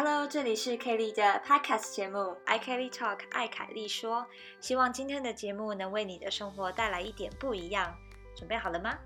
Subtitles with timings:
[0.00, 4.24] Hello，这里是 Kelly 的 Podcast 节目《I Kelly Talk》爱凯莉说，
[4.60, 7.92] 希望今天的节目能为你的生活带来一点不一样。
[8.36, 8.96] 准备好了吗？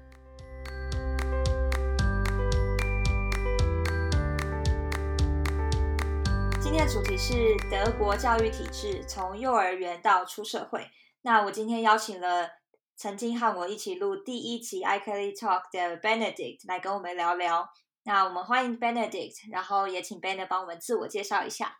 [6.60, 10.86] 今天的主题是德国教育体制，从幼儿园到出社会。
[11.22, 12.50] 那我今天邀请了
[12.96, 17.66] 曾经和我一起录第一集《I Kelly Talk》的 Benedict 来跟我们聊聊。
[18.04, 21.78] 那我们欢迎 Benedict，然后也请 Benedict 帮我们自我介绍一下。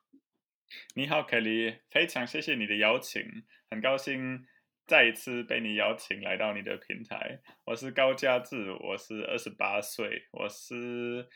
[0.95, 3.20] 你好，Kelly，非常谢谢你的邀请，
[3.69, 4.46] 很高兴
[4.87, 7.41] 再一次被你邀请来到你的平台。
[7.65, 11.29] 我是高佳志，我是二十八岁，我是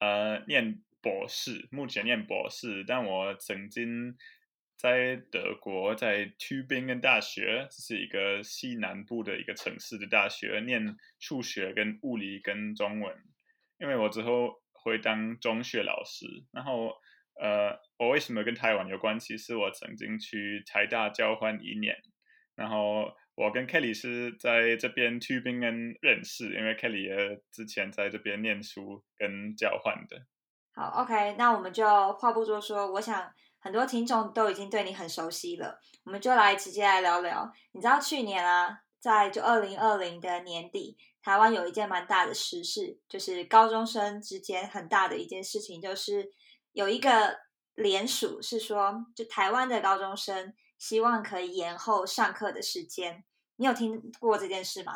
[0.00, 4.14] 呃念博士，目前念博士，但我曾经
[4.76, 13.16] 在德国在 Tübingen 大学，是一个西南部的一个城市的大学，念数学跟物理跟中文。
[13.84, 16.90] 因为我之后会当中学老师，然后
[17.38, 19.36] 呃，我为什么跟台湾有关系？
[19.36, 21.94] 是我曾经去台大交换一年，
[22.54, 30.24] 然后我跟 Kelly 是在这边 Tubingen 认识，因为 Kelly 也之前在这边念书跟交换的。
[30.74, 37.52] 好，OK，那我们就话不多说，我想很多听众都已经对你很熟悉了，我们就来直接来聊聊。
[37.72, 40.96] 你知道去年啊，在就二零二零的年底。
[41.22, 46.30] 台湾有一件蛮大的时事，就是高中生之间很大的一件事情，就是
[46.72, 47.38] 有一个
[47.74, 53.22] 联署是说，就台湾的高中生希望可以延后上课的时间。
[53.56, 54.92] 你有听过这件事吗？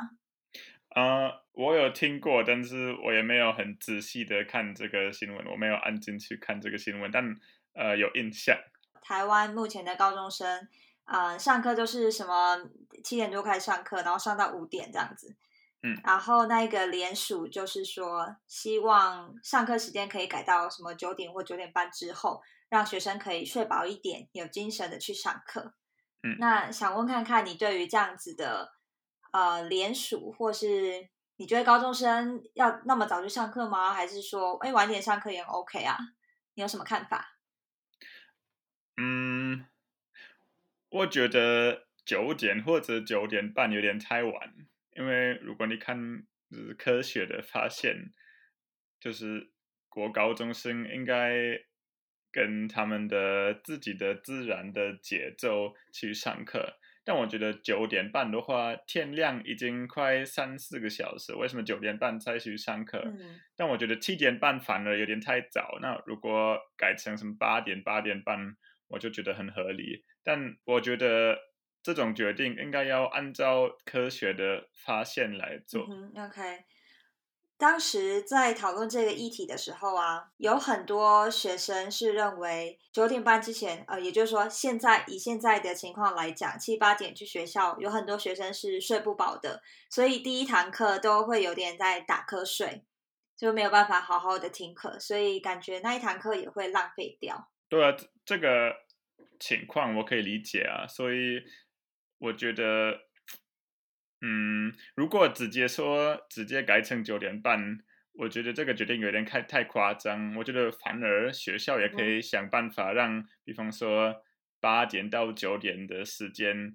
[0.95, 7.37] 呃，我有听过，但是我也没有很仔细的看这个新闻，我没有按进去看这个新闻，但
[7.75, 8.57] 呃有印象。
[9.01, 10.69] 台湾目前的高中生，
[11.09, 12.59] 呃，上课就是什么
[13.03, 15.37] 七点多开始上课，然后上到五点这样子。
[15.83, 25.75] 嗯，然后那个联署就是说，希望上课时间可以改到什么九点或九点半之后，让学生可以睡饱一点，有精神的去上课。
[26.23, 28.73] 嗯，那想问看看你对于这样子的
[29.33, 33.95] 呃联署，或是你觉得高中生要那么早去上课吗？
[33.95, 35.97] 还是说，哎，晚点上课也 OK 啊？
[36.55, 37.37] 你有什么看法？
[38.97, 39.65] 嗯，
[40.91, 44.55] 我觉得九点或者九点半有点太晚。
[44.97, 45.97] 因为如果你看
[46.51, 48.13] 就是科学的发现，
[48.99, 49.51] 就是
[49.89, 51.61] 国高中生应该
[52.33, 56.79] 跟他们的自己的自然的节奏去上课。
[57.05, 63.01] 但我觉得九点半的话，天亮已经快三四个小时，为什么九点半才去上课？
[63.57, 65.79] 但我觉得七点半反而有点太早。
[65.81, 68.57] 那如果改成什么八点八点半，
[68.89, 70.05] 我就觉得很合理。
[70.29, 71.49] 但我觉得。
[71.81, 75.87] 这种决定应该要按照科学的发现来做。
[75.89, 76.65] 嗯 OK，
[77.57, 92.85] 当时在讨论这个议题的时候啊，有很多学生是认为九点半之前，呃，也就是说，现在以现在的情况来讲，七八点去学校，有很多学生是睡不饱的，所以第一堂课都会有点在打瞌睡，
[93.35, 97.49] 就没有办法好好的听课，所以感觉那一堂课也会浪费掉。
[97.71, 98.75] 对啊，这个
[99.39, 101.43] 情况我可以理解啊，所以。
[102.21, 102.99] 我觉得，
[104.23, 107.79] 嗯，如果直接说直接改成九点半，
[108.15, 110.35] 我觉得这个决定有点太太夸张。
[110.35, 114.25] 我觉得反而学校也可以想办法让，比方说
[114.59, 116.75] 八点到九点的时间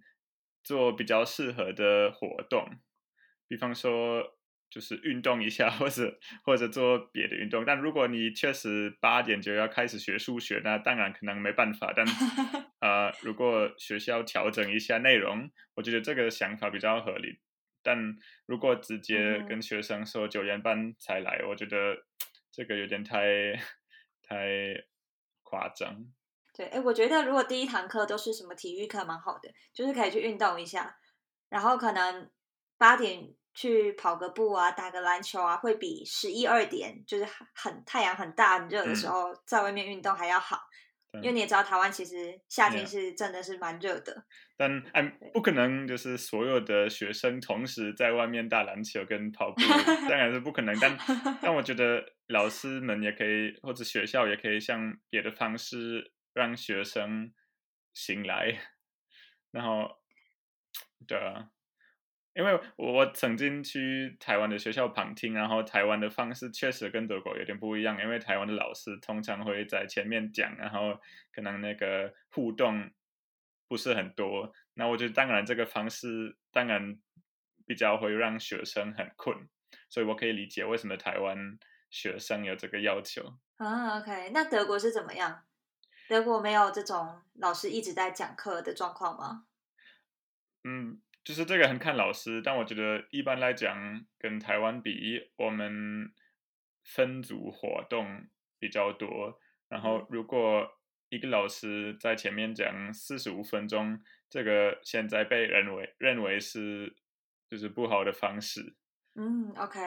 [0.64, 2.80] 做比较适合的活动，
[3.50, 4.40] 比方说。
[4.74, 7.64] 就是运动一下， 或者或者做别的运动。
[7.64, 11.94] 但如果你确实八点就要开始学数学，那当然可能没办法。
[11.96, 12.04] 但
[12.82, 17.40] 呃，如果学校调整一下内容，我觉得这个想法比较合理。
[17.84, 18.16] 但
[18.48, 21.96] 如果直接跟学生说九点半才来，我觉得
[22.52, 23.54] 这个有点太
[24.28, 24.74] 太
[25.44, 26.04] 夸张。
[26.56, 30.96] 对，哎，我觉得如果第一堂课都是什么体育课，蛮好的，就是可以去运动一下，
[31.50, 32.32] 然后可能
[32.80, 33.36] 八点。
[33.54, 40.60] 去跑个步啊，打个篮球啊，会比十一二点就是很太阳很大很热的时候在外面运动还要好。
[41.22, 44.26] 因为你也知道，台湾其实夏天是真的是蛮热的。
[44.58, 49.62] 但哎，不可能就是所有的学生同时在外面打篮球跟跑步，
[50.10, 50.76] 当然是不可能。
[50.80, 50.98] 但
[51.40, 57.32] 但我觉得老师们也可以，或者学校也可以像别的方式让学生
[57.94, 58.60] 醒来，
[59.52, 60.02] 然后
[61.06, 61.53] 对啊。
[62.36, 68.02] 因为我曾经去台湾的学校旁听，然后台湾的方式确实跟德国有点不一样。
[68.02, 71.00] 因为台湾的老师通常会在前面讲，然后
[71.32, 72.92] 可能那个互动
[73.68, 74.52] 不是很多。
[74.74, 76.98] 那我觉得当然这个方式当然
[77.66, 79.48] 比较会让学生很困，
[79.90, 81.58] 所以我可以理解为什么台湾
[81.92, 83.38] 学生有这个要求。
[83.58, 85.44] 啊，OK，那德国是怎么样？
[86.10, 89.46] 德国没有这种老师一直在讲课的状况吗？
[90.64, 96.12] 嗯，就是这个很看老师，但我觉得一般来讲，跟台湾比，我们
[96.84, 98.28] 分组活动
[98.60, 99.40] 比较多。
[99.70, 100.68] 然后，如果
[101.08, 103.98] 一个老师在前面讲四十五分钟，
[104.30, 106.94] 这个现在被认为认为是
[107.50, 108.76] 就是不好的方式。
[109.16, 109.80] 嗯，OK。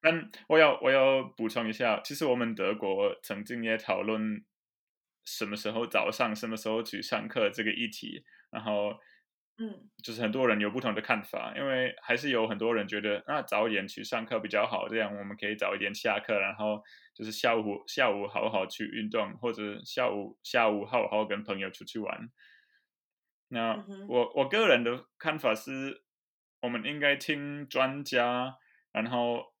[0.00, 4.42] 但我要我要补充一下，其实我们德国曾经也讨论
[5.26, 8.98] 什么时候早上、什么时候去上课这个议题，然后。
[9.60, 16.80] 嗯，就是很多人有不同的看法，因为还是有很多人觉得那早一点去上课比较好，这样我们可以早一点下课，然后
[17.12, 22.30] 就是下午下午好好去运动，或者下午下午好好跟朋友出去玩。
[23.48, 26.04] 那我我个人的看法是，
[26.60, 28.58] 我们应该听专家，
[28.92, 29.54] 然后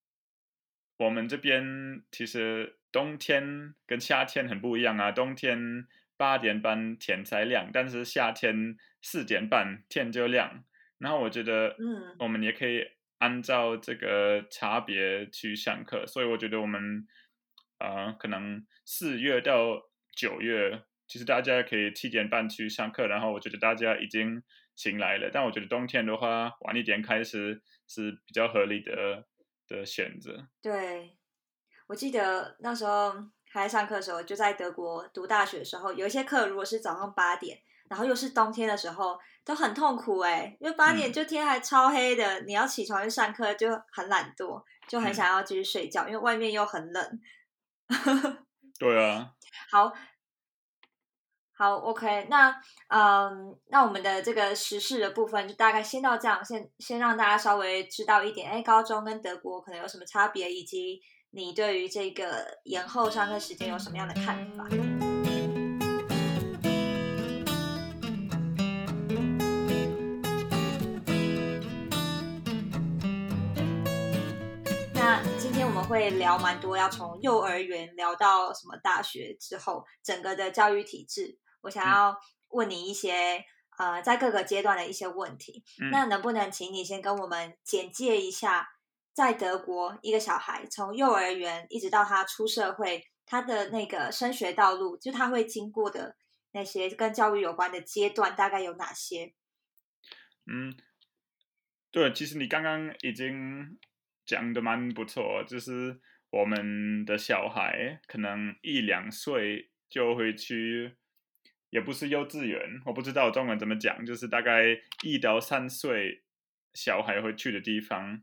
[0.98, 5.88] 我们这边其实冬天跟夏天很不一样啊，冬天。
[6.18, 10.64] 八点半天才亮，但是夏天四点半天就亮。
[10.98, 12.84] 然后我觉得，嗯，我们也可以
[13.18, 16.04] 按照这个差别去上课。
[16.06, 17.06] 所以我觉得我们，
[17.78, 19.80] 呃，可能四月到
[20.16, 23.06] 九月，其实大家可以七点半去上课。
[23.06, 24.42] 然后我觉得大家已经
[24.74, 25.30] 醒来了。
[25.32, 29.24] 但我觉得冬天的话，晚一点开始是比较合理的
[29.68, 30.48] 的选择。
[30.60, 31.16] 对，
[31.86, 33.30] 我记得那时候。
[33.50, 37.58] 还在上课的时候，就在德国读大学的时候，有一些课如果是早上八点，
[37.88, 47.20] 然后又是冬天的时候，都很痛苦哎，因为八点就天还超黑的，你要起床去上课就很懒惰，就很想要继续睡觉，因为外面又很冷。
[48.78, 49.32] 对啊。
[49.70, 49.92] 好，
[51.56, 52.54] 好，OK，那
[52.88, 61.00] 嗯，那我们的这个时事的部分就大概先到这样，先先让大家稍微知道一点，哎，高中跟德国可能有什么差别，以及。
[61.30, 64.66] 你对于这个延后上课时间有什么样的看法？
[74.94, 81.38] 那今天我们会聊蛮多，要从幼儿园聊到什么大学之后，整个的教育体制。
[81.60, 82.16] 我想要
[82.48, 83.44] 问你一些
[83.76, 85.62] 呃，在各个阶段的一些问题。
[85.92, 88.66] 那能不能请你先跟我们简介一下？
[89.18, 96.14] 在德国，一个小孩从幼儿园一直到他出社会，他的那个升学道路，就他会经过的
[96.52, 99.34] 那些跟教育有关的阶段，大概有哪些？
[100.46, 100.72] 嗯，
[101.90, 103.76] 对，其实你刚刚已经
[104.24, 106.00] 讲的蛮不错，就是
[106.30, 110.96] 我们的小孩可能一两岁就会去，
[111.70, 114.62] 也不是幼稚园，我不知道中文怎么讲，就是大概
[115.02, 116.22] 一到三岁
[116.72, 118.22] 小孩会去的地方。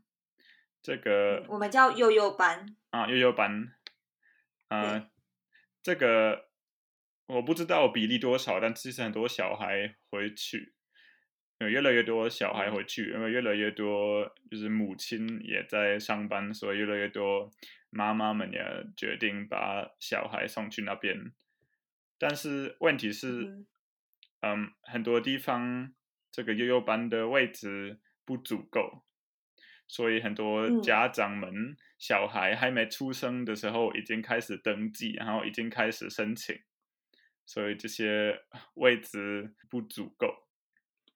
[0.86, 3.72] 这个我们叫幼幼班啊，幼幼班，
[4.68, 5.10] 啊，
[5.82, 6.46] 这个
[7.26, 10.74] 我不知道比例多少，但其实很多小孩回去，
[11.58, 17.50] 有越来越多小孩回去，因为越来越多就是母亲也在上班，所以越来越多
[17.90, 21.32] 妈妈们也决定把小孩送去那边。
[22.16, 23.64] 但是问题是，
[24.40, 25.92] 嗯，很多地方
[26.30, 29.02] 这个幼幼班的位置不足够。
[29.88, 36.58] 所以很多家长们小孩还没出生的时候已经开始登记，然后已经开始申请，
[37.44, 38.42] 所以这些
[38.74, 40.26] 位置不足够。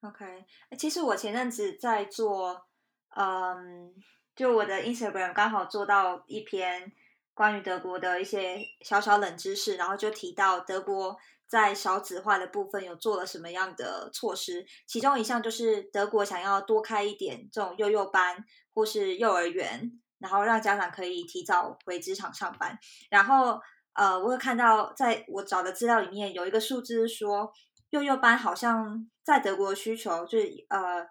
[0.03, 0.45] OK，
[0.79, 2.69] 其实我前阵子在做，
[3.17, 3.93] 嗯，
[4.37, 6.93] 就我的 Instagram 刚好做到一篇
[7.35, 11.19] 关于德国的一些小小冷知识，然后就提到德国。
[11.51, 14.65] 在少子化的部分有做了什么样的措施？
[14.87, 22.79] 其中一项就是德国想要多开一点这种幼幼班或是幼儿园，然后让家长可以提早回职场上班。
[23.11, 23.61] 然后，
[23.95, 27.53] 呃，我会看到在我找的资料里面有一个数字说，
[27.91, 31.09] 幼幼班好像在德国需求就是呃，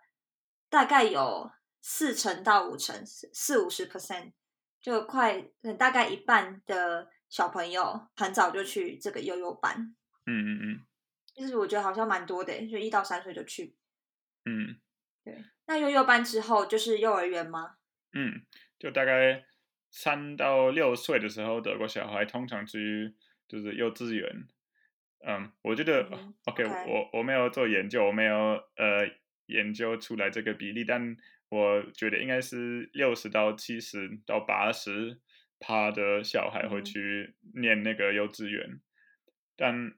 [0.70, 1.52] 大概有
[1.82, 4.34] 四成到五成，四五十 percent，
[4.82, 5.42] 就快
[5.78, 9.96] 大概一半的小朋友很早就去这个幼幼班。
[10.26, 10.86] 嗯嗯嗯，
[11.36, 13.76] 就是我觉得好像蛮多的，就一到三岁就去。
[14.46, 14.80] 嗯，
[15.30, 15.44] 对。
[15.68, 17.76] 那幼幼班之后就是幼儿园吗？
[18.14, 18.42] 嗯，
[18.80, 19.46] 就大概
[19.92, 23.16] 三到六岁的时候，德国小孩通常去
[23.48, 24.48] 就是幼稚园。
[25.26, 26.10] 嗯，我觉得
[26.46, 28.36] OK，我我没有做研究，我没有
[28.78, 29.08] 呃
[29.48, 31.16] 研究出来这个比例，但
[31.50, 35.20] 我觉得应该是六十到七十到八十
[35.60, 38.80] 趴的小孩会去念那个幼稚园。
[39.58, 39.92] 但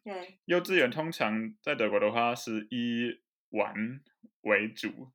[0.45, 3.21] 幼稚园通常在德国的话是以
[3.51, 4.01] 玩
[4.41, 5.11] 为主，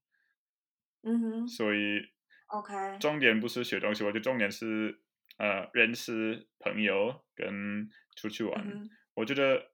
[1.07, 2.01] 嗯哼，所以
[2.49, 5.01] OK，重点不是学东西，我觉得重点是
[5.39, 8.89] 呃认识朋友跟出去玩。
[9.15, 9.71] 我觉得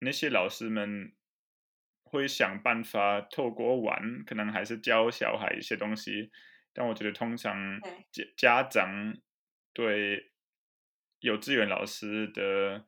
[0.00, 1.12] 那些老师们
[2.02, 6.30] 会想办法透过玩，可能还是教小孩一些东西。
[6.74, 9.14] 但我觉得通常家家长
[9.72, 10.32] 对
[11.20, 12.86] 幼稚园老师的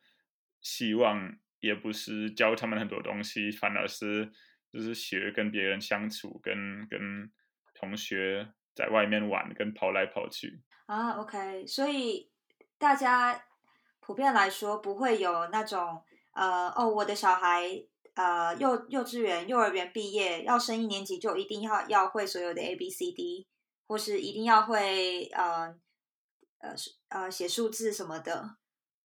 [0.60, 4.32] 希望，也不是教他们很多东西，反而是
[4.72, 7.30] 就是学跟别人相处，跟跟
[7.84, 10.62] 同学在外面玩，跟跑来跑去。
[10.86, 12.30] 啊，OK，所以
[12.78, 13.44] 大家
[14.00, 17.68] 普遍来说不会有那种呃，哦，我的小孩
[18.14, 23.46] 呃幼幼稚园、幼儿园毕业要升一年级就一定要要会所有的 A B C D，
[23.86, 25.74] 或是一定要会呃
[26.58, 26.74] 呃
[27.08, 28.56] 呃写数字什么的，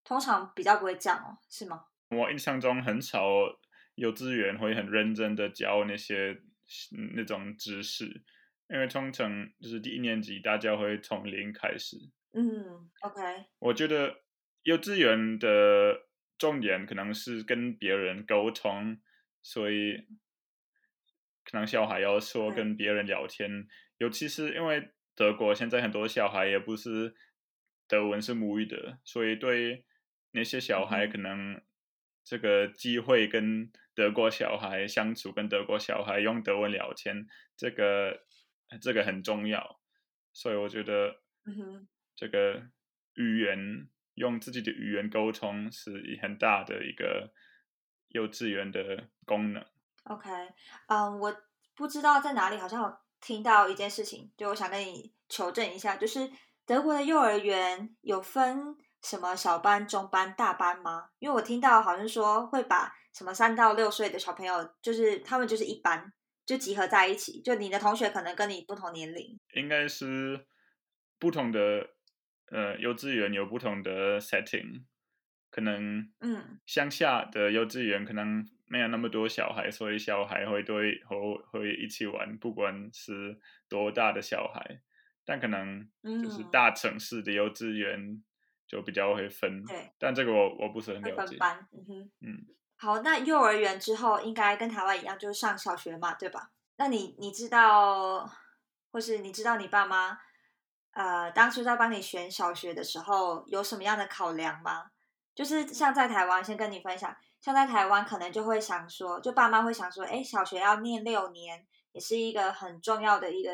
[0.05, 1.86] 通常比较不会这样哦，是吗？
[2.12, 3.21] 我印象中很少
[3.95, 6.41] 幼稚园会很认真的教那些
[7.15, 8.24] 那种知识。
[8.71, 11.97] 因为通常就是第一年级，大家会从零开始。
[12.33, 13.45] 嗯，OK。
[13.57, 14.21] 我觉得
[14.61, 16.07] 幼稚园的
[16.38, 19.01] 重点可能是跟别人沟通，
[19.41, 20.05] 所以
[21.43, 23.67] 可能小孩要说跟别人聊天。
[23.97, 27.15] 尤其是因为德国现在很多小孩也不是
[27.88, 29.83] 德文是母语的，所以对
[30.33, 31.59] 那些小孩可能
[32.23, 37.25] 这个机会跟德国小孩相处，跟德国小孩用德文聊天，
[37.57, 38.27] 这个。
[38.77, 39.79] 这个很重要，
[40.31, 41.15] 所以我觉得，
[42.15, 42.61] 这个
[43.15, 47.31] 语言用自己的语言沟通是很大的一个
[48.09, 49.65] 幼稚园的功能。
[50.03, 50.29] OK，
[50.88, 51.35] 嗯，我
[51.75, 56.29] 不知道在哪里好像有听到一件事情，就我想跟你求证一下，就是
[56.65, 61.09] 德国的幼儿园有分什么小班、中班、大班吗？
[61.19, 66.13] 因为我听到好像说会把什么三到六岁的小朋友，就是他们就是一班。
[66.50, 70.48] 就集合在一起，就你的同学可能跟你不同年龄，应该是
[71.20, 71.91] 不同的
[72.48, 74.82] 呃幼稚园有不同的 setting，
[75.51, 76.60] 可能嗯。
[76.65, 84.82] 乡下的幼稚园可能没有那么多小孩，所以小孩会对会会一起玩，不管是多大的小孩，
[85.24, 88.24] 但可能就是大城市的幼稚园
[88.68, 92.46] 就比较会分，对，但这个我我不是很了解，分班，嗯哼，嗯。
[92.81, 96.50] 好，那幼儿园之后应该跟台湾一样，就是上小学嘛，对吧？
[96.77, 98.31] 那你你知道，
[98.89, 100.17] 或是你知道你爸妈，
[100.91, 104.91] 呃，当初在帮你选小学的时候有什么样的考量吗？
[105.36, 113.51] 就是像在台湾，先跟你分享，像在台湾可能就会想说，就爸妈会想说，哎，小学要念六年，也是一个很重要的一个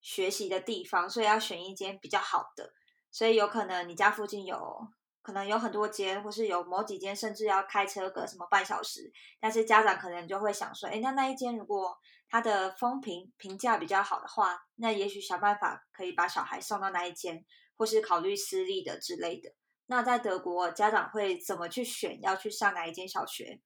[0.00, 2.72] 学习的地方，所以要选一间比较好的，
[3.10, 4.88] 所以有可能你家附近有。
[5.22, 9.12] 可能有很多间，或是有某几间，甚至要开车个什么半小时。
[9.38, 11.96] 但是家长可能就会想说，哎，那那一间如果
[12.28, 17.44] 它的风评评价比较好的话，那也许想办法可以把小孩送到那一间，
[17.76, 19.54] 或是考虑私立的之类的。
[19.86, 23.60] 那在德国，家长会怎么去选要去上哪一间小学？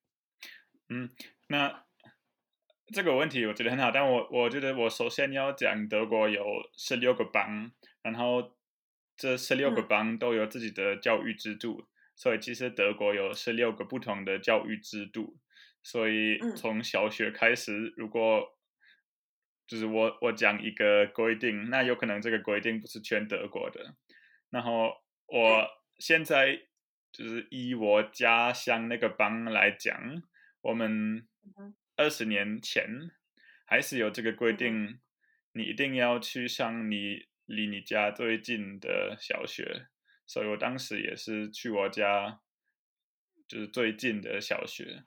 [0.90, 1.08] 嗯，
[1.46, 1.84] 那
[2.92, 6.44] 这个问题我觉得很好，但我我觉得我首先要讲德国有
[6.76, 7.72] 十六个邦，
[8.02, 8.55] 然后。
[9.16, 15.38] 这十六个邦都有自己的教育制度，所以其实德国有十六个不同的教育制度。
[15.82, 18.58] 所以从小学开始，如果
[19.66, 23.94] 就是我我讲一个规定，那有可能这个规定不是全德国的。
[24.50, 24.92] 然后
[25.26, 25.66] 我
[25.98, 26.60] 现在
[27.10, 30.22] 就是以我家乡那个邦来讲，
[30.60, 31.26] 我们
[31.96, 33.10] 二十年前
[33.64, 34.98] 还是有这个规定，
[35.52, 37.26] 你一定要去上你。
[37.46, 39.86] 离你家最近的小学，
[40.26, 42.40] 所以我当时也是去我家，
[43.46, 45.04] 就是最近的小学。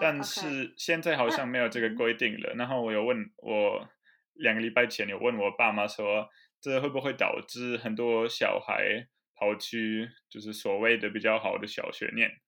[0.00, 2.54] 但是现在好像没有这个规定了。
[2.54, 3.88] 然后我有问我
[4.34, 6.28] 两个礼拜前有问我爸妈说，
[6.60, 12.40] 这会不会导致很多小孩跑去就是所谓的比较好的小学念？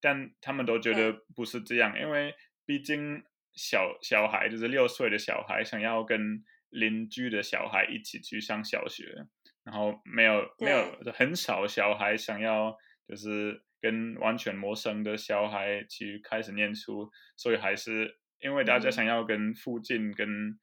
[0.00, 3.22] 但他们都觉得不是这样，因为毕竟
[3.54, 6.42] 小小孩就是六岁的小孩想要跟。
[6.74, 9.26] 邻居的小孩一起去上小学，
[9.62, 12.76] 然后没有没有很少小孩想要
[13.06, 20.58] 就是跟完全陌生的小孩去开始念书，所以还是因为大家想要跟附近跟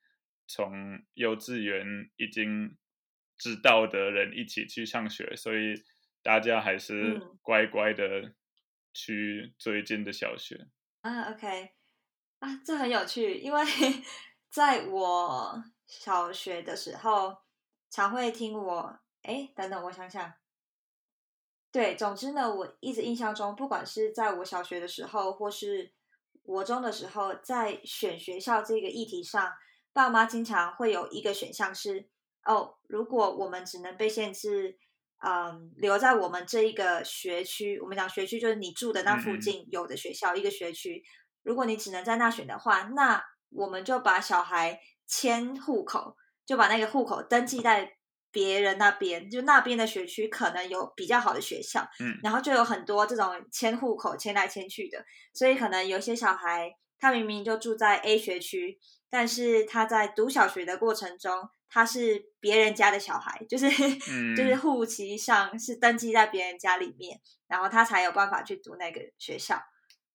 [0.48, 2.78] 从幼稚园已经
[3.38, 5.76] 知道的人一起去上学，所以
[6.22, 8.36] 大家还是乖乖的
[8.94, 10.68] 去最近的小学。
[11.00, 11.72] 啊，OK，
[12.40, 13.64] 啊，这很有趣，因为
[14.52, 15.64] 在我。
[15.92, 17.36] 小学的时候，
[17.90, 20.34] 常会听我哎，等等，我想想。
[21.70, 25.94] 对，总之呢，我一直印象中，不管是在我小学的时候，或是
[26.42, 29.52] 国中的时候，在选学校这个议题上，
[29.92, 32.10] 爸妈经常会有一个选项是：
[32.46, 34.78] 哦，如果我们只能被限制
[35.20, 41.04] 嗯，留在我们这一个学区，我们讲学区就是你住的那附近有的学校，一个学区。
[41.44, 44.80] 如果你只能在那选的话，那我们就把小孩
[45.12, 46.16] 迁户口，
[46.46, 47.98] 就把那个户口登记在
[48.32, 52.18] 别人那边，就那边的学区可能有比较好的学校，嗯。
[52.24, 55.04] 然后就有很多这种迁户口迁来迁去的，
[55.34, 64.58] 所以可能有些小孩他明明就住在 A 学区，但是他在读小学的过程中，他是别人家的小孩，就是、就是嗯。
[64.58, 69.62] 户籍上是登记在别人家里面，然后他才有办法去读那个学校。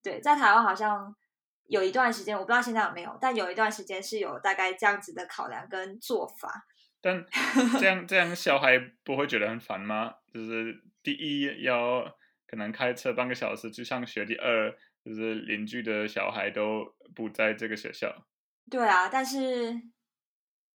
[0.03, 1.15] 对，在台湾好像
[1.69, 6.67] 有一段时间，我不知道现在有没有，但有一段时间是有大概这样子的考量跟做法。
[7.01, 7.25] 但
[7.79, 10.15] 这样这样小孩不会觉得很烦吗？
[10.33, 12.03] 就是第一要
[12.47, 14.71] 可能开车半个小时去上学，第二
[15.05, 18.27] 就是邻居的小孩都不在这个学校。
[18.71, 19.73] 对啊，但是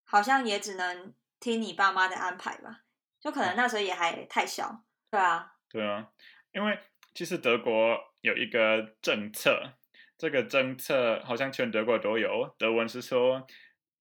[0.05, 2.81] 好像也只能听你爸妈的安排吧，
[3.19, 4.83] 就可能那时候也还太小。
[5.09, 6.07] 对啊，对啊，
[6.53, 6.79] 因为
[7.13, 9.73] 其实德国有一个政策，
[10.21, 13.47] 这个政策好像全德国都有，德文是说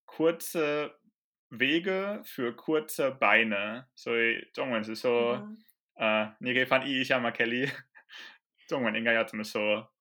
[0.05, 0.93] kurze
[1.49, 5.57] Wege für kurze Beine，所以中文是说，嗯
[5.95, 7.73] 呃，你可以翻译一下吗，Kelly？
[8.69, 9.95] 中文应该要怎么说？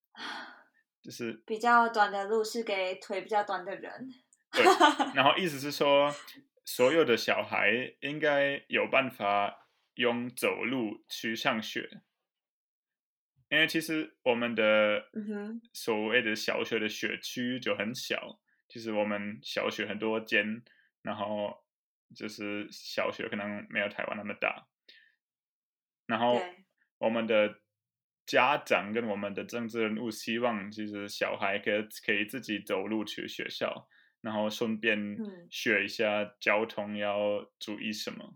[1.01, 4.09] 就是比较短的路是给腿比较短的人。
[4.51, 4.65] 对，
[5.15, 6.13] 然后 意思是说，
[6.65, 12.01] 所有的小孩应该有办法用走路去上学，
[13.49, 15.03] 因为其实我们的
[15.73, 20.63] 所谓的小学的学区就很小，其实我们小学很多间，
[21.01, 21.65] 然后
[22.15, 24.67] 就是小学可能没有台湾那么大，
[26.05, 26.39] 然后
[26.99, 27.61] 我们的
[28.25, 33.87] 家长跟我们的政治人物希望，其实小孩可以可以自己走路去学校，
[34.21, 35.49] 然后顺便嗯。
[35.49, 38.35] 学一下交通要注意什么。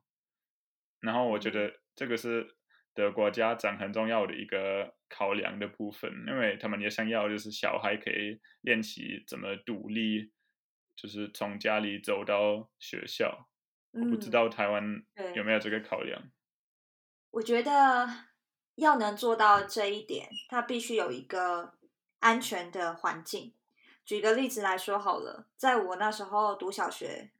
[0.99, 1.51] 然后我觉嗯。
[1.51, 2.55] 得这个是
[2.93, 10.31] 德国家长很重要的一个考量的部分，因为他们也想要就是小孩可以练习怎么独立，
[10.95, 13.49] 就是从家里走到学校。
[13.91, 15.03] 我不知嗯道台湾
[15.35, 16.31] 有没有这个考量。
[17.31, 18.07] 我觉得
[18.75, 21.77] 要能做到这一点，它必须有一个
[22.19, 23.53] 安全的环境。
[24.05, 27.31] 举个例子来说好了，在我那时候读小学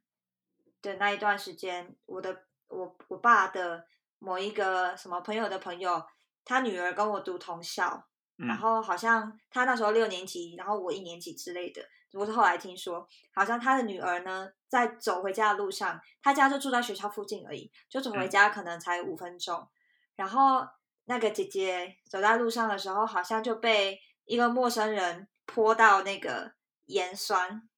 [0.80, 3.86] 的那一段时间，我的我我爸的
[4.24, 6.02] 某一个什么朋友的朋友，
[6.44, 8.06] 他女儿跟我读同校，
[8.36, 11.82] 然嗯后好像他那时候六年级，然后我一年级之类的。
[12.14, 19.68] 我是后来听说，好像他的女儿呢，在走回家的路上，他家就住在学校附近而已，就走回嗯家可能才五分钟。
[20.14, 20.64] 然后
[21.06, 26.52] 那个姐姐走在路上的时候，好像就被一个陌生人泼到那个
[26.86, 27.68] 盐酸，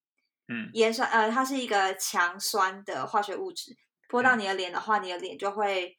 [0.49, 3.75] 嗯盐酸呃，它是一个强酸的化学物质，
[4.07, 5.97] 泼到你的脸的话，你的脸就会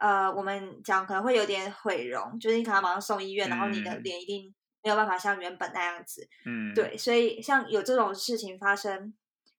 [0.00, 4.02] 呃，我们讲可能会有点毁容，就是你可能马上送医院，然后你的嗯。
[4.02, 6.26] 脸一定没有办法像原本那样子。
[6.46, 9.14] 嗯，对，所以像有这种事情发生，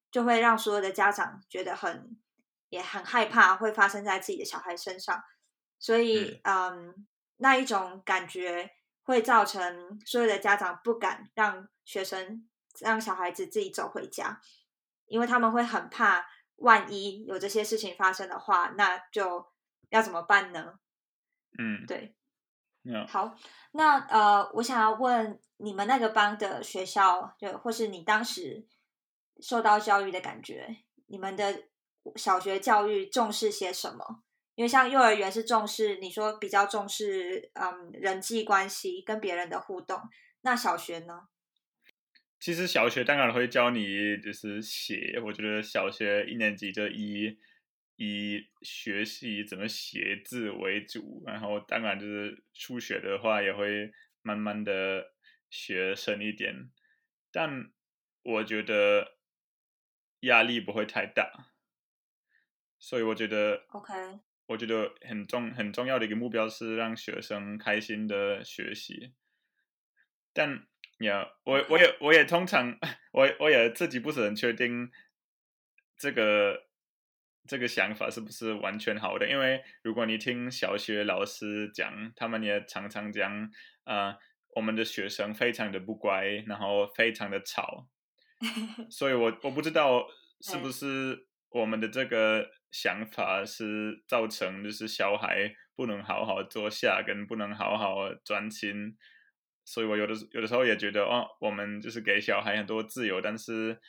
[0.09, 2.17] 就会让所有的家长觉得很
[2.69, 5.23] 也很害怕会发生在自己的小孩身上，
[5.77, 7.05] 所以嗯
[7.37, 8.71] 那一种感觉
[9.03, 12.47] 会造成所有的家长不敢让学生
[12.79, 14.41] 让小孩子自己走回家，
[15.05, 16.25] 因为他们会很怕，
[16.55, 19.50] 万一有这些事情发生的话，那就
[19.91, 20.79] 要怎么办呢？
[21.59, 22.15] 嗯，对。
[22.83, 23.37] 嗯好，
[23.73, 28.65] 那呃，我想要问你们那个班的学校，就或是你当时
[29.39, 31.65] 受到教育的感觉，你们的
[32.15, 34.23] 小学教育重视些什么？
[34.55, 39.99] 因为像幼儿园是重视，你说比较重视嗯人际关系跟别人的互动，
[40.41, 41.27] 那小学呢？
[42.39, 47.37] 其实小学当然会教你就是写，我觉得小学一年级就以
[48.03, 53.91] 以学习怎么写字为主，然后当然就是数学的话也会
[54.23, 55.13] 慢慢的
[55.51, 56.71] 学深一点，
[57.31, 57.71] 但
[58.23, 59.19] 我觉得
[60.21, 61.51] 压力不会太大，
[62.79, 63.93] 所以我觉得 OK，
[64.47, 69.13] 我觉得很重很重要的一个目标是让学生开心的学习，
[70.33, 70.65] 但
[71.01, 72.79] 呀，我我也我也通常
[73.13, 74.91] 我我也自己不是很确定
[75.97, 76.70] 这个
[77.47, 83.49] 这个想法是不是完全好的，因为如果你听小学老师讲，他们也常常讲，
[83.83, 84.15] 呃，
[84.55, 87.87] 我们的学生非常的不乖，然后非常的吵，
[88.89, 90.05] 所以我我不知道
[90.41, 98.95] 是不是我们的这个想法是造成就是小孩不能好好坐下，跟不能好好专心，
[99.65, 103.79] 所以我有的有的时候也觉得哦，我们就是给小孩很多自由，但是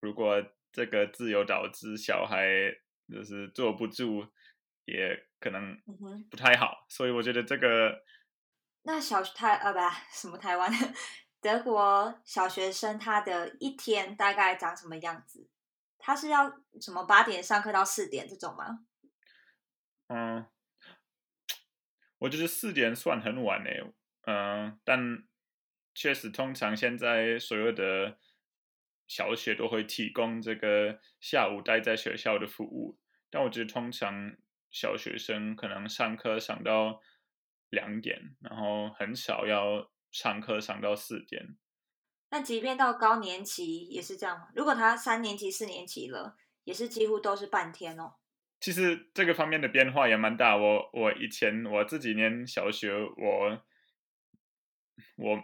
[0.00, 0.42] 如果
[0.78, 2.46] 这个自由导致小孩
[3.12, 4.28] 就是坐不住，
[4.84, 5.76] 也可能
[6.30, 8.04] 不太好，所以我觉得这个
[8.82, 9.80] 那小台呃不
[10.12, 10.72] 什么台湾
[11.40, 15.50] 德国小学生他的一天大概长什么样子？
[15.98, 16.48] 他是要
[16.80, 18.86] 什么八点上课到四点这种吗？
[20.06, 20.46] 嗯，
[22.18, 23.82] 我觉得四点算很晚诶，
[24.26, 25.24] 嗯，但
[25.92, 28.16] 确实通常现在所有的
[29.08, 32.98] 小学都会提供这个下午待在学校的服务，
[33.30, 34.36] 但我觉得通常
[34.70, 37.00] 小学生可能上课上到
[37.70, 41.56] 两点，然后很少要上课上到四点。
[42.30, 44.48] 那即便到高年级也是这样吗？
[44.54, 48.16] 如果他三年级、四年级了，也是几乎都是半天哦。
[48.60, 50.56] 其实这个方面的变化也蛮大。
[50.56, 53.64] 我我以前我自己念小学，我
[55.16, 55.42] 我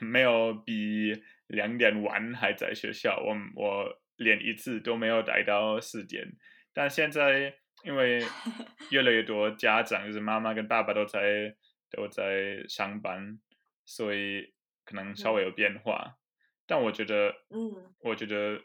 [0.00, 1.22] 没有比
[1.54, 6.26] 两点完还在学校，我我连一次都没有待到四点。
[6.72, 8.22] 但现在因为
[8.90, 11.56] 越来越多家长，就是妈妈跟爸爸都在
[11.90, 13.38] 都在上班，
[13.84, 16.18] 所以可能稍微有变化。
[16.66, 18.60] 但我觉得，嗯，我觉得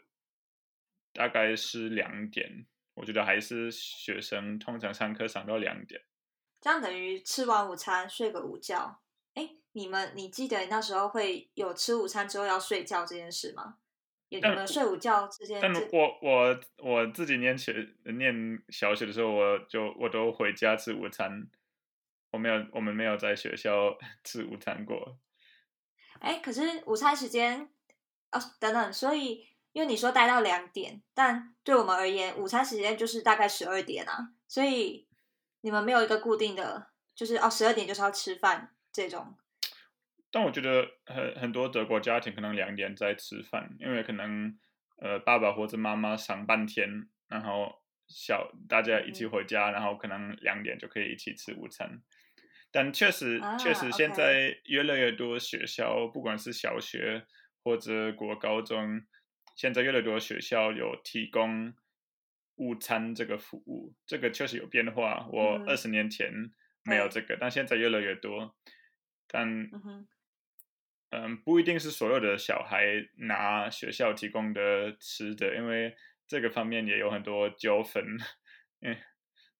[1.12, 2.66] 大概是两点。
[2.94, 6.02] 我觉得还是学生通常上课上到两点，
[6.60, 9.00] 这样等于吃完午餐睡个午觉。
[9.70, 13.76] 哎，你们你记得那时候会有吃午餐之后要睡觉这件事吗？
[14.28, 15.60] 有你们睡午觉这件？
[15.60, 21.48] 但我我我自己念学念小学的时候，我就我都回家吃午餐，
[22.30, 25.18] 我没有我们没有在学校 吃午餐过。
[26.20, 27.70] 哎，可是午餐时间
[28.32, 29.48] 哦，等等，所以。
[29.72, 35.06] 因为你说待到两点，但对我们而言，午餐时间就是大概十二点啊，所以
[35.60, 39.36] 你们没有一个固定的，就是哦，十二点就是要吃饭这种。
[40.30, 44.58] 但我觉得很很多德国家庭可能两点在吃饭，因为可能
[44.98, 52.02] 呃爸爸或者妈妈上半天，然后小大家一起回家，然后可能两点就可以一起吃午餐。
[52.70, 57.26] 但确实确实现在越来越多学校，不管是小学
[57.62, 59.02] 或者国高中。
[59.56, 61.74] 现在越来越多学校有提供
[62.54, 65.26] 午餐这个服务，这个确实有变化。
[65.30, 66.32] 我二十年前
[66.82, 68.56] 没有这个，但现在越来越多。
[69.26, 69.68] 但
[71.10, 72.86] 嗯，不一定是所有的小孩
[73.18, 75.94] 拿学校提供的吃的，因为
[76.26, 78.04] 这个方面也有很多纠纷。
[78.80, 78.96] 嗯，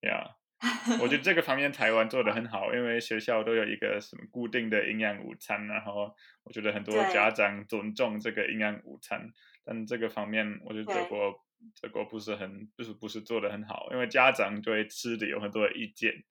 [0.03, 0.37] 呀，
[1.03, 9.31] 我觉得这个方面台湾做的很好，因为学校都有一个什么固定的营养午餐，然后我觉得很多家长尊重这个营养午餐。
[9.65, 11.35] 但这个方面，我觉得德国
[11.83, 16.25] 德国不是很不是不是做的很好，因为家长对吃的有很多的意见。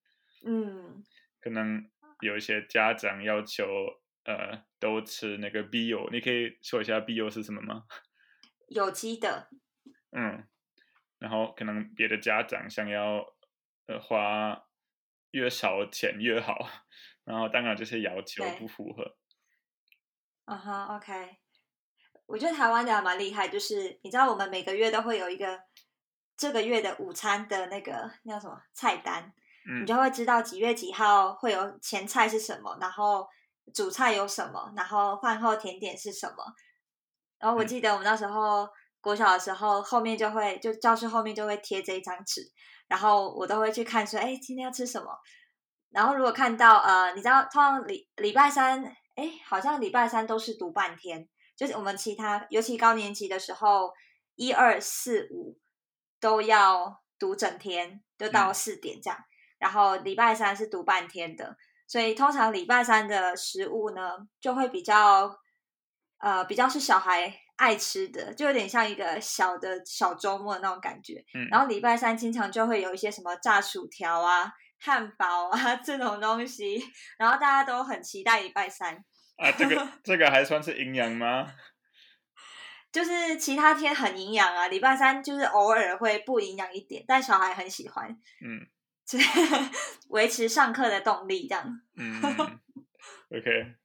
[0.45, 1.03] 嗯，
[1.41, 1.89] 可能
[2.21, 3.67] 有一些家长要求
[4.29, 7.85] 呃都吃那个 bio，你可以说一下 bio 是什么吗？
[8.69, 9.49] 有机的。
[10.11, 10.47] 嗯，
[11.17, 13.25] 然后可能别的家长想要
[13.87, 14.65] 呃花
[15.31, 16.69] 越少钱越好，
[17.23, 19.17] 然后当然这些要求不符合。
[20.45, 21.37] 啊哈，OK。
[22.27, 25.59] 我觉得台湾的还蛮厉害，就是你知道我们每个月都会有一个
[26.37, 29.33] 这个月的午餐的那个那叫什么菜单，
[29.81, 33.27] 你就会知道几月几号会有前菜是什么，然后
[33.73, 36.35] 主菜有什么，然后饭后甜点是什么。
[37.39, 38.67] 然后我记得我们那时候
[39.01, 42.41] 国小的时候，后面就会就教室后面就会贴这一张纸，
[42.87, 45.07] 然后我都会去看说，哎，今天要吃什么。
[45.89, 48.83] 然后如果看到呃，你知道通常礼礼拜三，
[49.15, 51.27] 哎，好像礼拜三都是读半天。
[51.55, 53.91] 就是我们其他，尤其高年级的时候，
[54.35, 55.59] 一二四五
[56.21, 59.19] 都要读整天，就到四点这样。
[59.57, 61.57] 然后礼拜三是读半天的，
[61.89, 65.39] 所以通常礼拜三的食物呢，就会比较
[66.19, 71.25] 呃比较是小孩爱吃的，就有点像一个小的小周末那种感觉。
[71.49, 76.79] 然后礼拜三经常就会有一些什么炸薯条啊、汉堡啊 这种东西，
[77.17, 79.03] 然后大家都很期待礼拜三。
[79.37, 81.51] 啊，这个这个还算是营养吗？
[82.93, 88.09] 就是其他天很营养啊，礼拜三就是偶尔会不营养一点，但小孩很喜欢，
[88.45, 88.67] 嗯，
[90.09, 91.81] 维持上课的动力这样。
[91.95, 92.21] 嗯
[93.29, 93.75] ，OK。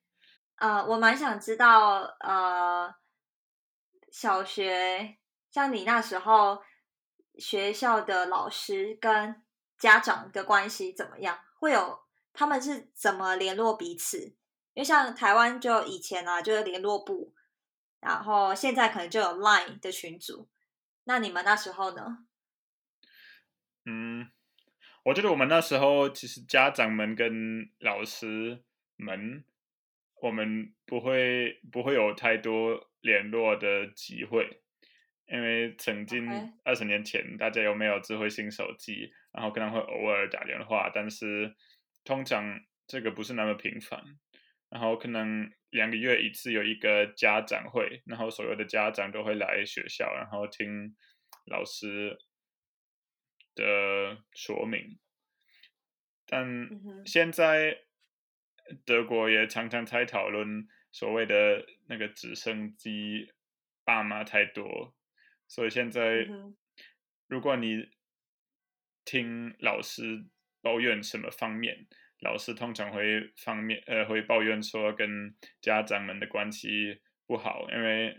[0.56, 2.94] 呃，我蛮想知道，呃，
[4.10, 5.16] 小学
[5.50, 6.62] 像你那时候
[7.38, 9.42] 学校的老师跟
[9.78, 11.38] 家长的关系怎么样？
[11.58, 12.00] 会有
[12.32, 14.37] 他们是怎么联络彼此？
[14.74, 17.34] 因为像台湾就以前啊，就是联络部，
[18.00, 20.48] 然后现在可能就有 Line 的群组。
[21.04, 22.26] 那你们那时候呢？
[23.84, 24.30] 嗯，
[25.04, 28.64] 我觉得我们那时候其实家长们跟老师
[28.96, 29.44] 们，
[30.22, 34.62] 我们不会不会有太多联络的机会，
[35.26, 36.26] 因为曾经
[36.64, 41.54] 二十年前大家有没有智慧型手机，然后可能会偶尔打电话，但是
[42.02, 44.02] 通常这个不是那么频繁。
[44.70, 50.96] 然后可能两个月一次有一个家长会，然后所有的家长都会来学校，然后听
[51.44, 52.18] 老师
[53.54, 54.98] 的说明。
[56.26, 56.68] 但
[57.04, 57.84] 现在
[58.86, 63.32] 德国也常常在讨论所谓的那个直升机
[63.84, 64.94] 爸妈太多，
[65.46, 66.26] 所以现在
[67.28, 67.90] 如果你
[69.04, 70.24] 听老师
[70.62, 71.86] 抱怨什么方面，
[72.20, 78.16] 老师通常会方面呃会抱怨说跟家长们的关系不好，因为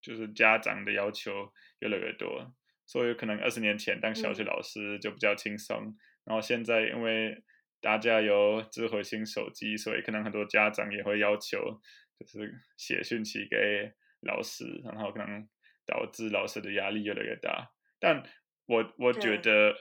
[0.00, 2.52] 就是家长的要求越来越多，
[2.88, 5.94] 所以可能二十年前当小学老师就比较轻松。
[6.24, 7.44] 然后现在，因为
[7.80, 11.80] 大家有智慧型手机，所以可能很多家长也会要求，
[12.18, 15.48] 就是写讯息给老师，然后可能
[15.86, 17.70] 导致老师的压力越来越大。
[18.00, 18.22] 但
[18.66, 19.74] 我我觉得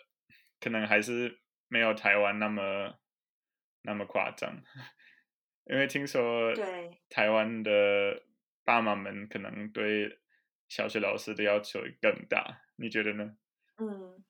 [0.59, 2.99] 可能还是没有台湾那么
[3.81, 4.61] 那么夸张，
[5.65, 6.53] 因为听说
[7.09, 8.23] 台湾的
[8.63, 10.19] 爸妈们可能对
[10.67, 13.35] 小学老师的要求更大，你觉得呢？
[13.77, 14.23] 嗯。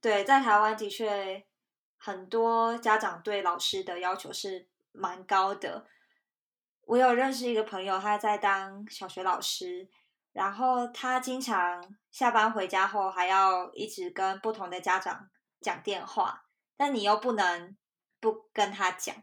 [0.00, 1.44] 对，在台湾的确
[1.98, 5.86] 很多家长对老师的要求是蛮高的。
[6.86, 9.86] 我有认识一个朋友，他在当小学老师，
[10.32, 15.28] 然后他经常下班回家后还要一直跟不同的家长
[15.60, 16.46] 讲电话，
[16.78, 17.76] 但你又不能
[18.18, 19.14] 不跟他讲。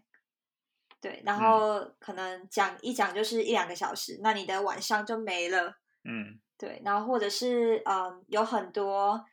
[1.02, 5.80] 对，然后可能讲一讲就是一两个小时，那你的晚上就没了。
[6.04, 9.26] 嗯，对，然后或者是嗯，有很多。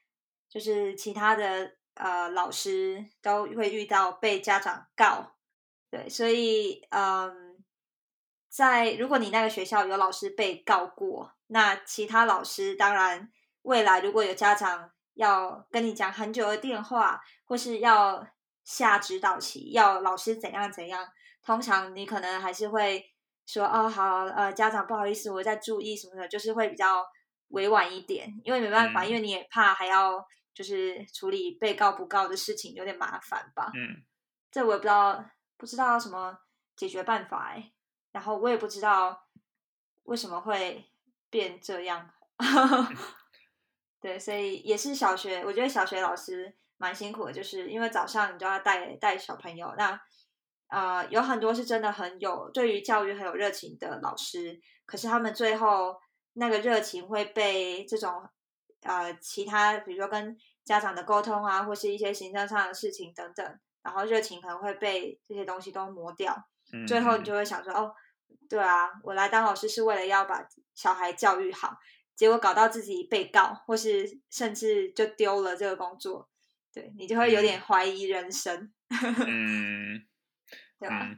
[0.46, 5.34] 就是其他的呃老师都会遇到被家长告，
[5.90, 7.56] 对，所以嗯，
[8.48, 18.24] 在如果你那个学校有老师被告过，那其他老师当然未来如果有家长要跟你讲很久的电话，或是要
[18.62, 21.04] 下指导棋，要老师怎样怎样，
[21.42, 23.04] 通常你可能还是会
[23.46, 27.04] 说哦好呃家长不好意思，我在注意什么的，就是会比较
[27.48, 30.24] 委婉一点，因为没办法，因为你也怕还要。
[30.54, 34.04] 就是处理被告不告的事情有点麻烦吧，嗯，
[34.52, 35.24] 这我也不知道，
[35.56, 36.38] 不知道什么
[36.76, 37.72] 解决办法哎，
[38.12, 39.26] 然后我也不知道
[40.04, 40.88] 为什么会
[41.28, 42.08] 变这样，
[44.00, 50.00] 对，所以也是小学，我觉得小学老师蛮辛苦的，就是因为早上你就要带带小朋友，那
[50.74, 55.96] 呃有很多是真的很有对于教育很有热情的老师，可是他们最后
[56.34, 58.28] 那个热情会被这种。
[58.86, 66.36] 呃，其他比如说跟家长的沟通啊，或是一些行政上的事情等等，然后热情可能会被这些东西都磨掉。
[66.86, 67.94] 最后你就会想说，哦，
[68.46, 71.78] 对啊，我来当老师是为了要把小孩教育好，
[72.14, 76.28] 结果搞到自己被告，或是甚至就丢了这个工作，
[76.70, 78.70] 对你就会有点怀疑人生。
[79.26, 80.02] 嗯，
[80.78, 81.16] 对吧？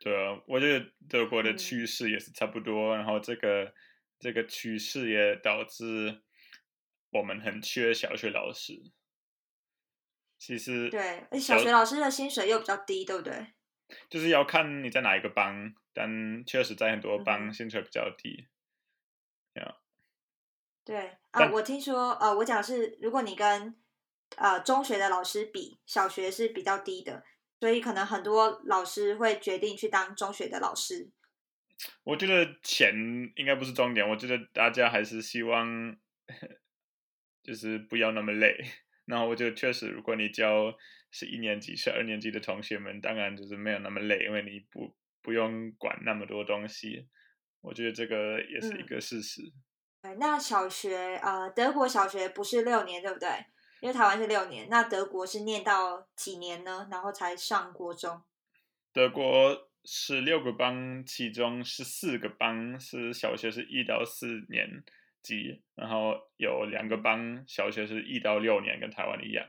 [0.00, 3.72] 对啊，我觉得德国的趋势也是差不多，然后这个
[4.18, 6.22] 这个趋势也导致。
[7.10, 8.74] 我们很缺小学老师，
[10.36, 13.54] 其实对，小学老师的薪水又比较低，对不对？
[14.10, 18.46] 就是要看你在哪一个班，但确实在很多班薪水比较低。
[20.84, 23.74] 对啊，我听说，呃，我讲是，如果你跟
[24.36, 27.24] 呃中学的老师比，小学是比较低的，
[27.60, 31.10] 所以可能很多老师会决定去当中学的老师。
[32.04, 32.94] 我觉得钱
[33.36, 35.96] 应该不是重点，我觉得大家还是希望。
[37.40, 38.54] 就是不要那么累，
[39.06, 40.70] 然后我就确实，如果你教
[41.10, 47.08] 是一年级、是二年级的同学们，当然就是没有那么累，因为你不不用管那么多东西。
[47.62, 49.40] 我觉得这个也是一个事实。
[50.18, 53.30] 那小学呃，德国小学不是六年，对不对？
[53.80, 56.88] 因为台湾是六年，那德国是念到几年呢？
[56.90, 58.22] 然后才上国中。
[58.92, 64.84] 德国是六个班，其中十四个班是小学是一到四年。
[65.20, 69.44] 级，然后有两个班，小学是一到六年，跟台湾一样，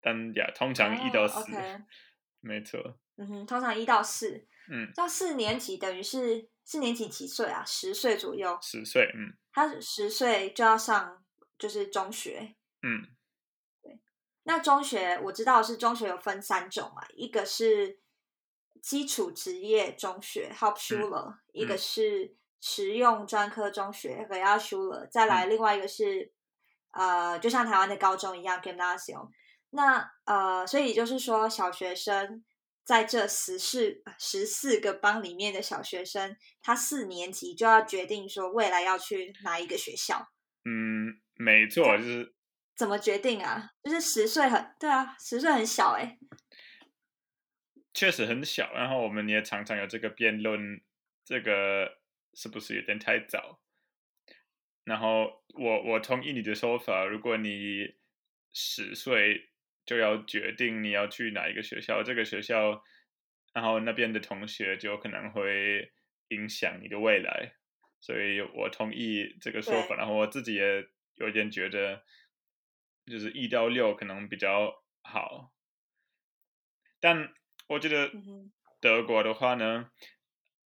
[0.00, 1.50] 但呀，通常一到四，
[2.40, 2.78] 没错。
[3.16, 7.64] 嗯哼，通常一到四，嗯，到四年级等于是四年级几岁啊？
[7.64, 8.56] 十岁左右。
[8.60, 9.32] 十岁，嗯。
[9.50, 11.24] 他十岁就要上，
[11.58, 12.54] 就是中学。
[12.82, 13.21] 嗯，对。
[14.44, 17.98] 那中学我知道是中学有分三种嘛，一个是
[18.80, 22.36] 基础职业中学 （Hauptschule），一个是。
[22.64, 26.32] 实用专科中学和要修了，再来另外一个是，
[26.92, 29.30] 呃，就像台湾的高中一样，gymnasium。
[29.70, 32.44] 那呃，所以就是说，小学生
[32.84, 40.28] 在这十四十四个班里面的小学生，他四年级就要决定说未来要去哪一个学校。
[40.64, 42.32] 嗯，没错，就是
[42.76, 43.70] 怎么决定啊？
[43.82, 46.18] 就是十岁很对啊，十岁很小哎、
[47.94, 50.80] 确实很小，然后我们也常常有这个辩论，
[51.24, 51.98] 这个
[52.34, 53.60] 是不是有点太早？
[54.84, 57.94] 然后我我同意你的说法，如果你
[58.52, 59.50] 十岁
[59.86, 62.82] 就要决定你要去哪一个学校，这个学校，
[63.52, 65.92] 然后那边的同学就可能会
[66.28, 67.54] 影响你的未来，
[68.00, 69.94] 所以我同意这个说法。
[69.94, 72.02] 然后我自己也有点觉得，
[73.06, 75.52] 就是一到六可能比较好，
[77.00, 77.32] 但
[77.68, 78.10] 我觉得
[78.80, 79.90] 德国的话呢，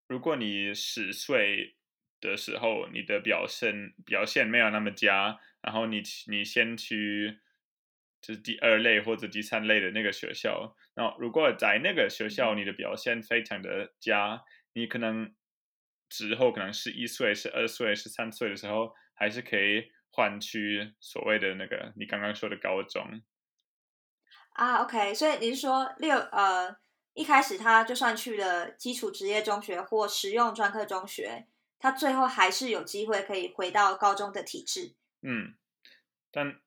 [0.07, 1.77] 如果你十岁
[2.19, 7.39] 的时候你的表现表现没有那么佳，然后你你先去
[8.21, 12.53] 就是第二类或者第三类的那个学校，然后如果在那个学校。
[12.53, 14.41] 嗯你的表现非常的佳，
[14.73, 15.35] 你可能
[16.07, 23.21] 之后可能十一岁、十二岁、十三岁的时候，还是可以换去所谓的那个你刚刚说的高中。
[24.51, 26.77] 啊，OK，所以你是说六呃
[27.13, 31.47] 一开始他就算去了基础职业中学或实用专科中学，
[31.77, 34.95] 他最后还是有机会可以回到高中的体制。
[35.21, 35.55] 嗯，
[36.31, 36.61] 但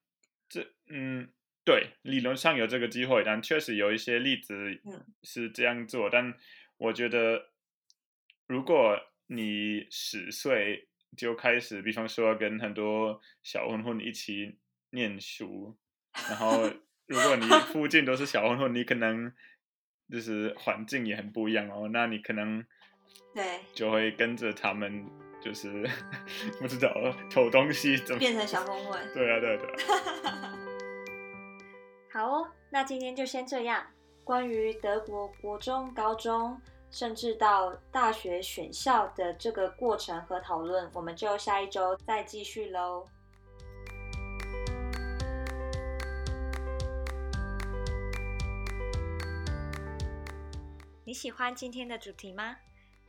[0.47, 1.33] 这嗯，
[1.65, 4.53] 对，理论上有这个机会，但确实有一些例子
[4.85, 6.11] 嗯是这样做。
[6.11, 6.35] 但
[6.77, 7.49] 我觉得，
[8.45, 14.57] 如果你十岁就开始，比方说跟很多小混混一起
[14.91, 15.77] 念书，
[16.29, 16.69] 然后
[17.07, 19.31] 如果你附近都是小混混，你可能
[20.11, 22.63] 就是环境也很不一样哦，那你可能
[23.33, 25.05] 对，就会跟着他们，
[25.41, 25.87] 就是
[26.59, 26.93] 不知道
[27.29, 28.19] 偷东西怎么。
[28.19, 29.13] 变成小混混。
[29.13, 30.59] 对啊，对啊，对啊。
[32.13, 33.85] 好哦，那今天就先这样。
[34.23, 36.59] 关于德国国中、高中，
[36.91, 43.07] 甚至到大学选校的这个过程和讨论，我们就下一周再继续喽。
[51.05, 52.57] 你喜欢今天的主题吗？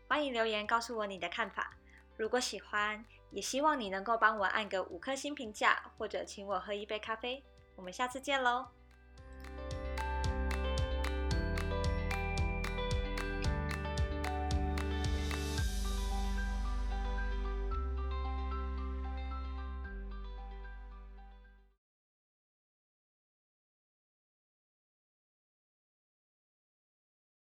[0.09, 1.77] 欢迎留言告诉我你的看法。
[2.17, 7.43] 如果喜欢，也希望你能够帮我按个五颗星评价，或者请我喝一杯咖啡。
[7.77, 8.67] 我们下次见喽！